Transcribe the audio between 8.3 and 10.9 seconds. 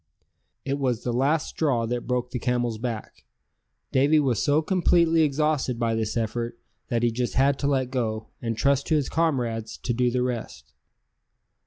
and trust to his comrades to do the rest.